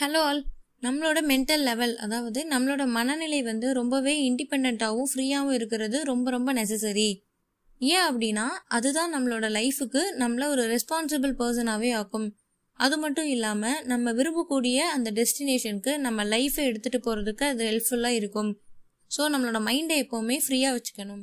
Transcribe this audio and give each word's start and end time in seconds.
Hello 0.00 0.20
all 0.22 0.38
நம்மளோட 0.82 1.18
mental 1.22 1.62
level 1.62 1.96
அதாவது 1.96 2.40
நம்மளோட 2.48 2.86
மனநிலை 2.86 3.42
வந்து 3.42 3.72
ரொம்பவே 3.72 4.14
இண்டிபெண்ட்டாகவும் 4.28 5.10
ஃப்ரீயாகவும் 5.12 5.52
இருக்கிறது 5.52 6.02
ரொம்ப 6.02 6.30
ரொம்ப 6.30 6.52
நெசசரி 6.52 7.10
ஏன் 7.80 8.06
அப்படின்னா 8.10 8.46
அதுதான் 8.66 9.12
நம்மளோட 9.14 9.48
லைஃபுக்கு 9.50 10.02
நம்மள 10.22 10.46
ஒரு 10.48 10.62
ரெஸ்பான்சிபிள் 10.66 11.34
பர்சனாகவே 11.42 11.90
ஆக்கும். 11.92 12.26
அது 12.78 12.98
மட்டும் 12.98 13.24
இல்லாமல் 13.26 13.84
நம்ம 13.84 14.12
விரும்பக்கூடிய 14.12 14.78
அந்த 14.94 15.10
டெஸ்டினேஷனுக்கு 15.10 15.98
நம்ம 15.98 16.24
லைஃப்பை 16.24 16.64
எடுத்துகிட்டு 16.70 17.00
போகிறதுக்கு 17.08 17.46
அது 17.52 17.64
ஹெல்ப்ஃபுல்லாக 17.70 18.20
இருக்கும். 18.20 18.50
ஸோ 19.10 19.28
நம்மளோட 19.34 19.60
மைண்டை 19.68 19.98
எப்போவுமே 20.04 20.38
ஃப்ரீயாக 20.46 20.76
வச்சுக்கணும். 20.76 21.22